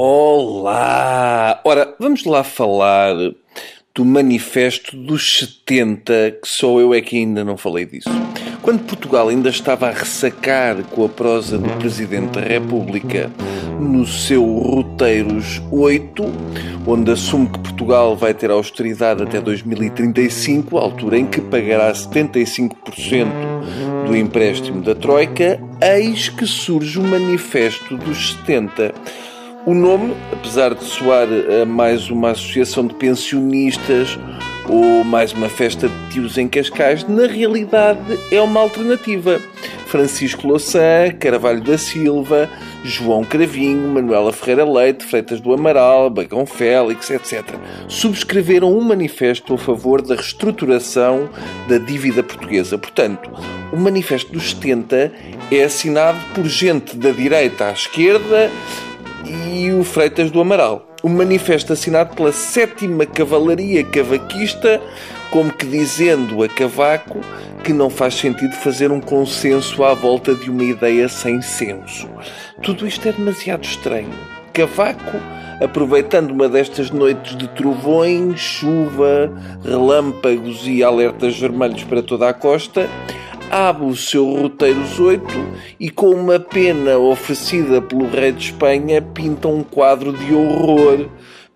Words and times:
Olá! 0.00 1.60
Ora, 1.64 1.92
vamos 1.98 2.24
lá 2.24 2.44
falar 2.44 3.16
do 3.92 4.04
Manifesto 4.04 4.96
dos 4.96 5.40
70, 5.40 6.38
que 6.40 6.46
só 6.46 6.78
eu 6.78 6.94
é 6.94 7.00
que 7.00 7.16
ainda 7.16 7.42
não 7.44 7.56
falei 7.56 7.84
disso. 7.84 8.08
Quando 8.62 8.86
Portugal 8.86 9.26
ainda 9.26 9.48
estava 9.48 9.88
a 9.88 9.90
ressacar 9.90 10.84
com 10.84 11.04
a 11.04 11.08
prosa 11.08 11.58
do 11.58 11.68
Presidente 11.78 12.38
da 12.38 12.42
República 12.42 13.28
no 13.80 14.06
seu 14.06 14.44
Roteiros 14.44 15.60
8, 15.72 16.24
onde 16.86 17.10
assume 17.10 17.48
que 17.48 17.58
Portugal 17.58 18.14
vai 18.14 18.32
ter 18.32 18.52
austeridade 18.52 19.24
até 19.24 19.40
2035, 19.40 20.78
altura 20.78 21.18
em 21.18 21.26
que 21.26 21.40
pagará 21.40 21.92
75% 21.92 23.26
do 24.06 24.16
empréstimo 24.16 24.80
da 24.80 24.94
Troika, 24.94 25.60
eis 25.82 26.28
que 26.28 26.46
surge 26.46 27.00
o 27.00 27.02
Manifesto 27.02 27.96
dos 27.96 28.36
70 28.44 28.94
o 29.68 29.74
nome, 29.74 30.16
apesar 30.32 30.74
de 30.74 30.82
soar 30.82 31.28
a 31.60 31.66
mais 31.66 32.08
uma 32.08 32.30
associação 32.30 32.86
de 32.86 32.94
pensionistas 32.94 34.18
ou 34.66 35.04
mais 35.04 35.34
uma 35.34 35.50
festa 35.50 35.90
de 35.90 36.08
tios 36.08 36.38
em 36.38 36.48
Cascais, 36.48 37.06
na 37.06 37.26
realidade 37.26 38.18
é 38.32 38.40
uma 38.40 38.60
alternativa. 38.60 39.38
Francisco 39.84 40.48
Louçã, 40.48 41.10
Carvalho 41.20 41.60
da 41.60 41.76
Silva, 41.76 42.48
João 42.82 43.22
Cravinho, 43.22 43.88
Manuela 43.88 44.32
Ferreira 44.32 44.64
Leite, 44.64 45.04
Freitas 45.04 45.38
do 45.38 45.52
Amaral, 45.52 46.08
Bagão 46.08 46.46
Félix, 46.46 47.10
etc. 47.10 47.44
subscreveram 47.88 48.72
um 48.72 48.80
manifesto 48.80 49.52
a 49.52 49.58
favor 49.58 50.00
da 50.00 50.14
reestruturação 50.14 51.28
da 51.68 51.76
dívida 51.76 52.22
portuguesa. 52.22 52.78
Portanto, 52.78 53.30
o 53.70 53.76
Manifesto 53.76 54.32
dos 54.32 54.50
70 54.52 55.12
é 55.52 55.62
assinado 55.62 56.18
por 56.34 56.46
gente 56.46 56.96
da 56.96 57.10
direita 57.10 57.66
à 57.66 57.72
esquerda 57.72 58.50
e 59.28 59.72
o 59.72 59.84
Freitas 59.84 60.30
do 60.30 60.40
Amaral. 60.40 60.86
Um 61.04 61.10
manifesto 61.10 61.72
assinado 61.72 62.16
pela 62.16 62.32
sétima 62.32 63.06
Cavalaria 63.06 63.84
Cavaquista, 63.84 64.80
como 65.30 65.52
que 65.52 65.66
dizendo 65.66 66.42
a 66.42 66.48
Cavaco 66.48 67.20
que 67.62 67.72
não 67.72 67.90
faz 67.90 68.14
sentido 68.14 68.54
fazer 68.54 68.90
um 68.90 69.00
consenso 69.00 69.84
à 69.84 69.92
volta 69.94 70.34
de 70.34 70.50
uma 70.50 70.64
ideia 70.64 71.08
sem 71.08 71.42
senso. 71.42 72.08
Tudo 72.62 72.86
isto 72.86 73.08
é 73.08 73.12
demasiado 73.12 73.64
estranho. 73.64 74.10
Cavaco, 74.52 75.18
aproveitando 75.62 76.30
uma 76.30 76.48
destas 76.48 76.90
noites 76.90 77.36
de 77.36 77.46
trovões, 77.48 78.40
chuva, 78.40 79.32
relâmpagos 79.64 80.66
e 80.66 80.82
alertas 80.82 81.38
vermelhos 81.38 81.84
para 81.84 82.02
toda 82.02 82.28
a 82.28 82.32
costa, 82.32 82.88
abre 83.50 83.86
o 83.86 83.96
seu 83.96 84.24
Roteiros 84.24 84.98
8 84.98 85.24
e, 85.80 85.90
com 85.90 86.10
uma 86.10 86.38
pena 86.38 86.98
oferecida 86.98 87.80
pelo 87.80 88.08
rei 88.08 88.32
de 88.32 88.44
Espanha, 88.46 89.00
pinta 89.00 89.48
um 89.48 89.62
quadro 89.62 90.12
de 90.12 90.34
horror 90.34 91.08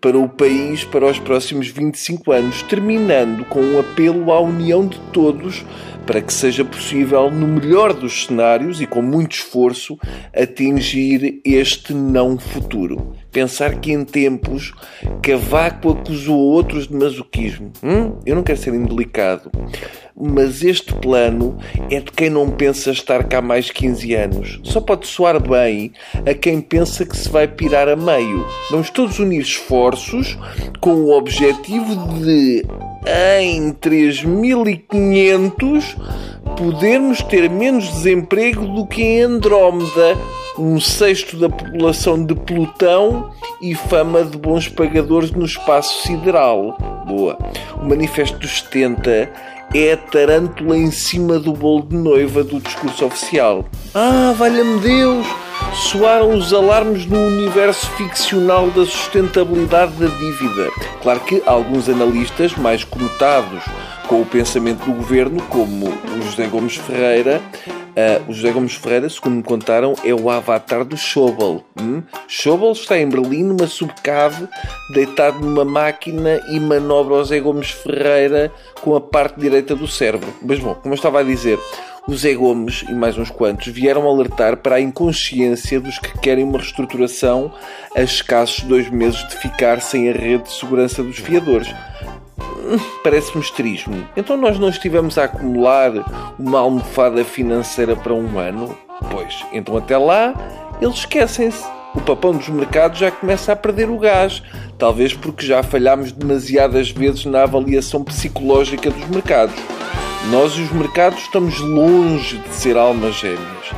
para 0.00 0.18
o 0.18 0.28
país 0.28 0.84
para 0.84 1.06
os 1.06 1.18
próximos 1.18 1.68
25 1.68 2.32
anos, 2.32 2.62
terminando 2.62 3.44
com 3.44 3.60
um 3.60 3.78
apelo 3.78 4.32
à 4.32 4.40
união 4.40 4.86
de 4.86 4.98
todos 5.12 5.64
para 6.10 6.20
que 6.20 6.32
seja 6.32 6.64
possível, 6.64 7.30
no 7.30 7.46
melhor 7.46 7.92
dos 7.92 8.24
cenários 8.24 8.80
e 8.80 8.86
com 8.86 9.00
muito 9.00 9.36
esforço, 9.36 9.96
atingir 10.34 11.40
este 11.44 11.94
não 11.94 12.36
futuro. 12.36 13.12
Pensar 13.30 13.78
que 13.78 13.92
em 13.92 14.04
tempos 14.04 14.74
Cavaco 15.22 15.90
acusou 15.92 16.36
outros 16.36 16.88
de 16.88 16.96
masoquismo. 16.96 17.70
Hum? 17.80 18.18
Eu 18.26 18.34
não 18.34 18.42
quero 18.42 18.58
ser 18.58 18.74
indelicado, 18.74 19.52
mas 20.16 20.64
este 20.64 20.92
plano 20.94 21.56
é 21.88 22.00
de 22.00 22.10
quem 22.10 22.28
não 22.28 22.50
pensa 22.50 22.90
estar 22.90 23.22
cá 23.28 23.40
mais 23.40 23.70
15 23.70 24.12
anos. 24.16 24.60
Só 24.64 24.80
pode 24.80 25.06
soar 25.06 25.40
bem 25.40 25.92
a 26.28 26.34
quem 26.34 26.60
pensa 26.60 27.06
que 27.06 27.16
se 27.16 27.28
vai 27.28 27.46
pirar 27.46 27.88
a 27.88 27.94
meio. 27.94 28.44
Vamos 28.72 28.90
todos 28.90 29.20
unir 29.20 29.42
esforços 29.42 30.36
com 30.80 30.90
o 30.90 31.16
objetivo 31.16 31.94
de 32.18 32.64
em 33.06 33.72
3500 33.72 35.96
podermos 36.56 37.22
ter 37.22 37.48
menos 37.48 37.88
desemprego 37.88 38.66
do 38.66 38.86
que 38.86 39.02
em 39.02 39.22
Andrómeda, 39.22 40.18
um 40.58 40.78
sexto 40.78 41.38
da 41.38 41.48
população 41.48 42.22
de 42.24 42.34
Plutão 42.34 43.30
e 43.62 43.74
fama 43.74 44.24
de 44.24 44.36
bons 44.36 44.68
pagadores 44.68 45.30
no 45.30 45.46
espaço 45.46 46.06
sideral. 46.06 46.76
Boa. 47.06 47.38
O 47.80 47.88
Manifesto 47.88 48.38
dos 48.38 48.60
70 48.60 49.32
é 49.74 49.92
a 49.92 49.96
tarântula 49.96 50.76
em 50.76 50.90
cima 50.90 51.38
do 51.38 51.52
bolo 51.52 51.82
de 51.82 51.96
noiva 51.96 52.44
do 52.44 52.60
discurso 52.60 53.06
oficial. 53.06 53.64
Ah, 53.94 54.34
valha-me 54.36 54.80
Deus! 54.80 55.26
Soaram 55.74 56.30
os 56.30 56.52
alarmes 56.52 57.06
no 57.06 57.18
universo 57.18 57.88
ficcional 57.92 58.68
da 58.68 58.84
sustentabilidade 58.84 59.92
da 59.92 60.06
dívida. 60.06 60.70
Claro 61.02 61.20
que 61.20 61.42
alguns 61.46 61.88
analistas 61.88 62.54
mais 62.56 62.84
conotados 62.84 63.62
com 64.06 64.20
o 64.20 64.26
pensamento 64.26 64.84
do 64.84 64.92
governo, 64.92 65.40
como 65.48 65.88
o 65.88 66.22
José 66.22 66.46
Gomes 66.46 66.76
Ferreira, 66.76 67.40
Uh, 67.90 68.30
o 68.30 68.32
José 68.32 68.52
Gomes 68.52 68.74
Ferreira, 68.74 69.08
segundo 69.10 69.36
me 69.36 69.42
contaram, 69.42 69.94
é 70.04 70.14
o 70.14 70.30
avatar 70.30 70.84
do 70.84 70.96
Schobel. 70.96 71.64
Hum? 71.78 72.02
Schobel 72.28 72.72
está 72.72 72.96
em 72.96 73.08
Berlim, 73.08 73.42
numa 73.42 73.66
subcave, 73.66 74.48
deitado 74.94 75.40
numa 75.40 75.64
máquina 75.64 76.40
e 76.48 76.60
manobra 76.60 77.14
o 77.14 77.18
José 77.18 77.40
Gomes 77.40 77.70
Ferreira 77.70 78.52
com 78.80 78.94
a 78.94 79.00
parte 79.00 79.40
direita 79.40 79.74
do 79.74 79.88
cérebro. 79.88 80.32
Mas 80.40 80.60
bom, 80.60 80.74
como 80.74 80.94
eu 80.94 80.96
estava 80.96 81.20
a 81.20 81.22
dizer, 81.24 81.58
o 82.08 82.16
Zé 82.16 82.34
Gomes 82.34 82.84
e 82.88 82.92
mais 82.92 83.16
uns 83.18 83.30
quantos 83.30 83.68
vieram 83.68 84.08
alertar 84.08 84.56
para 84.56 84.76
a 84.76 84.80
inconsciência 84.80 85.80
dos 85.80 85.98
que 85.98 86.18
querem 86.18 86.44
uma 86.44 86.58
reestruturação 86.58 87.52
a 87.94 88.02
escassos 88.02 88.64
dois 88.64 88.88
meses 88.90 89.26
de 89.28 89.36
ficar 89.36 89.80
sem 89.80 90.08
a 90.08 90.12
rede 90.12 90.44
de 90.44 90.52
segurança 90.52 91.02
dos 91.02 91.18
fiadores. 91.18 91.68
Parece-me 93.02 93.42
esterismo. 93.42 94.06
Então 94.16 94.36
nós 94.36 94.58
não 94.58 94.68
estivemos 94.68 95.18
a 95.18 95.24
acumular 95.24 96.34
uma 96.38 96.60
almofada 96.60 97.24
financeira 97.24 97.94
para 97.96 98.14
um 98.14 98.38
ano? 98.38 98.76
Pois, 99.10 99.44
então 99.52 99.76
até 99.76 99.96
lá 99.96 100.34
eles 100.80 100.96
esquecem-se. 100.96 101.64
O 101.94 102.00
papão 102.00 102.32
dos 102.32 102.48
mercados 102.48 103.00
já 103.00 103.10
começa 103.10 103.52
a 103.52 103.56
perder 103.56 103.90
o 103.90 103.98
gás, 103.98 104.44
talvez 104.78 105.12
porque 105.12 105.44
já 105.44 105.60
falhámos 105.60 106.12
demasiadas 106.12 106.90
vezes 106.90 107.24
na 107.24 107.42
avaliação 107.42 108.04
psicológica 108.04 108.90
dos 108.90 109.08
mercados. 109.08 109.56
Nós 110.28 110.52
e 110.52 110.60
os 110.60 110.70
mercados 110.70 111.22
estamos 111.22 111.58
longe 111.60 112.38
de 112.38 112.54
ser 112.54 112.76
almas 112.76 113.16
gêmeas. 113.16 113.70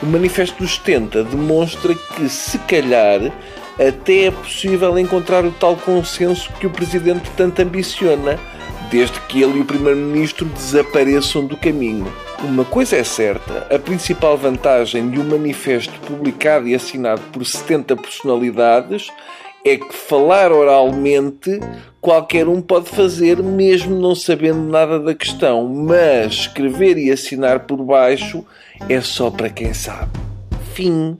O 0.00 0.06
Manifesto 0.06 0.62
dos 0.62 0.76
70 0.76 1.24
demonstra 1.24 1.94
que, 1.94 2.28
se 2.28 2.56
calhar, 2.60 3.20
até 3.78 4.26
é 4.26 4.30
possível 4.30 4.96
encontrar 4.98 5.44
o 5.44 5.50
tal 5.50 5.76
consenso 5.76 6.52
que 6.54 6.66
o 6.66 6.70
Presidente 6.70 7.28
tanto 7.36 7.60
ambiciona, 7.60 8.38
desde 8.90 9.20
que 9.22 9.42
ele 9.42 9.58
e 9.58 9.60
o 9.60 9.64
Primeiro-Ministro 9.64 10.46
desapareçam 10.46 11.44
do 11.44 11.56
caminho. 11.56 12.10
Uma 12.42 12.64
coisa 12.64 12.96
é 12.96 13.04
certa: 13.04 13.66
a 13.74 13.78
principal 13.78 14.38
vantagem 14.38 15.10
de 15.10 15.18
um 15.18 15.24
manifesto 15.24 15.98
publicado 16.00 16.68
e 16.68 16.74
assinado 16.74 17.20
por 17.32 17.44
70 17.44 17.96
personalidades 17.96 19.08
é 19.64 19.76
que 19.76 19.92
falar 19.92 20.52
oralmente 20.52 21.60
qualquer 22.00 22.48
um 22.48 22.60
pode 22.60 22.88
fazer, 22.88 23.42
mesmo 23.42 23.98
não 23.98 24.14
sabendo 24.14 24.60
nada 24.60 24.98
da 24.98 25.14
questão, 25.14 25.68
mas 25.68 26.32
escrever 26.32 26.96
e 26.96 27.10
assinar 27.10 27.60
por 27.60 27.82
baixo 27.84 28.44
é 28.88 29.00
só 29.00 29.30
para 29.30 29.50
quem 29.50 29.74
sabe. 29.74 30.12
Fim. 30.74 31.18